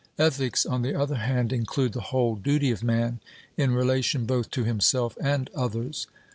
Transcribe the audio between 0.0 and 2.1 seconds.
Ethics, on the other hand, include the